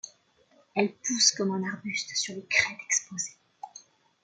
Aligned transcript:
Elle 0.75 0.95
pousse 0.95 1.31
comme 1.31 1.51
un 1.51 1.63
arbuste 1.69 2.15
sur 2.15 2.33
les 2.33 2.47
crêtes 2.47 2.79
exposées. 2.83 3.37